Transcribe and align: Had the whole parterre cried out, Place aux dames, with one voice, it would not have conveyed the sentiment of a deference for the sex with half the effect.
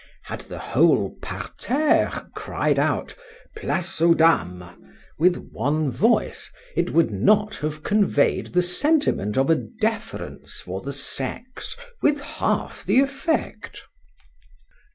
Had 0.23 0.39
the 0.41 0.57
whole 0.57 1.15
parterre 1.21 2.31
cried 2.33 2.79
out, 2.79 3.15
Place 3.55 4.01
aux 4.01 4.15
dames, 4.15 4.71
with 5.19 5.37
one 5.51 5.91
voice, 5.91 6.49
it 6.75 6.91
would 6.91 7.11
not 7.11 7.57
have 7.57 7.83
conveyed 7.83 8.47
the 8.47 8.63
sentiment 8.63 9.37
of 9.37 9.51
a 9.51 9.55
deference 9.55 10.59
for 10.59 10.81
the 10.81 10.91
sex 10.91 11.77
with 12.01 12.19
half 12.19 12.83
the 12.83 12.99
effect. 12.99 13.83